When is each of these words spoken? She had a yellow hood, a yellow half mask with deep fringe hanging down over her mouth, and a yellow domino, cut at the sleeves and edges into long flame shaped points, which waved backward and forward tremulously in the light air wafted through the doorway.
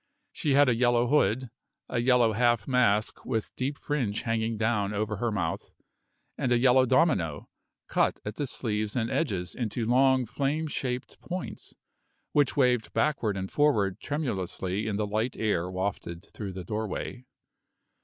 She 0.31 0.55
had 0.55 0.67
a 0.67 0.73
yellow 0.73 1.05
hood, 1.05 1.51
a 1.87 1.99
yellow 1.99 2.33
half 2.33 2.67
mask 2.67 3.23
with 3.23 3.55
deep 3.55 3.77
fringe 3.77 4.23
hanging 4.23 4.57
down 4.57 4.95
over 4.95 5.17
her 5.17 5.31
mouth, 5.31 5.69
and 6.39 6.51
a 6.51 6.57
yellow 6.57 6.87
domino, 6.87 7.49
cut 7.87 8.19
at 8.25 8.33
the 8.37 8.47
sleeves 8.47 8.95
and 8.95 9.11
edges 9.11 9.53
into 9.53 9.85
long 9.85 10.25
flame 10.25 10.65
shaped 10.65 11.19
points, 11.21 11.75
which 12.31 12.57
waved 12.57 12.91
backward 12.93 13.37
and 13.37 13.51
forward 13.51 13.99
tremulously 13.99 14.87
in 14.87 14.95
the 14.95 15.05
light 15.05 15.35
air 15.37 15.69
wafted 15.69 16.25
through 16.33 16.53
the 16.53 16.63
doorway. 16.65 17.23